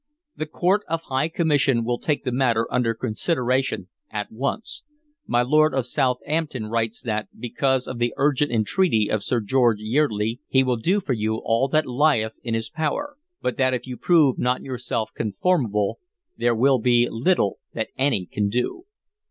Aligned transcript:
The 0.35 0.47
Court 0.47 0.81
of 0.89 1.03
High 1.03 1.27
Commission 1.29 1.83
will 1.85 1.99
take 1.99 2.23
the 2.23 2.31
matter 2.31 2.67
under 2.73 2.95
consideration 2.95 3.87
at 4.09 4.31
once. 4.31 4.81
My 5.27 5.43
Lord 5.43 5.75
of 5.75 5.85
Southampton 5.85 6.65
writes 6.71 7.03
that, 7.03 7.27
because 7.37 7.87
of 7.87 7.99
the 7.99 8.11
urgent 8.17 8.51
entreaty 8.51 9.11
of 9.11 9.21
Sir 9.21 9.41
George 9.41 9.77
Yeardley, 9.79 10.39
he 10.47 10.63
will 10.63 10.77
do 10.77 11.01
for 11.01 11.13
you 11.13 11.35
all 11.35 11.67
that 11.67 11.85
lieth 11.85 12.33
in 12.41 12.55
his 12.55 12.67
power, 12.71 13.15
but 13.43 13.57
that 13.57 13.75
if 13.75 13.85
you 13.85 13.95
prove 13.95 14.39
not 14.39 14.63
yourself 14.63 15.11
conformable, 15.13 15.99
there 16.35 16.55
will 16.55 16.79
be 16.79 17.07
little 17.07 17.59
that 17.75 17.89
any 17.95 18.25
can 18.25 18.49
do." 18.49 18.87